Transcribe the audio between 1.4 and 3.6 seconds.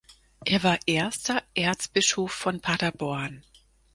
Erzbischof von Paderborn.